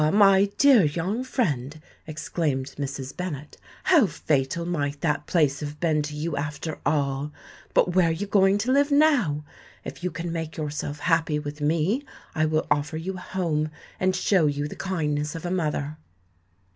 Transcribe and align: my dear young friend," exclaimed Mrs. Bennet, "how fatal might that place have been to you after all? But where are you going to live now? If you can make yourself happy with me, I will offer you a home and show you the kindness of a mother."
my 0.11 0.45
dear 0.57 0.83
young 0.83 1.23
friend," 1.23 1.79
exclaimed 2.07 2.73
Mrs. 2.75 3.15
Bennet, 3.15 3.57
"how 3.83 4.07
fatal 4.07 4.65
might 4.65 4.99
that 5.01 5.27
place 5.27 5.59
have 5.59 5.79
been 5.79 6.01
to 6.01 6.15
you 6.15 6.35
after 6.35 6.79
all? 6.87 7.31
But 7.75 7.93
where 7.93 8.07
are 8.07 8.11
you 8.11 8.25
going 8.25 8.57
to 8.65 8.71
live 8.71 8.89
now? 8.89 9.45
If 9.85 10.03
you 10.03 10.09
can 10.09 10.31
make 10.31 10.57
yourself 10.57 11.01
happy 11.01 11.37
with 11.37 11.61
me, 11.61 12.01
I 12.33 12.45
will 12.47 12.65
offer 12.71 12.97
you 12.97 13.13
a 13.13 13.17
home 13.21 13.69
and 13.99 14.15
show 14.15 14.47
you 14.47 14.67
the 14.67 14.75
kindness 14.75 15.35
of 15.35 15.45
a 15.45 15.51
mother." 15.51 15.97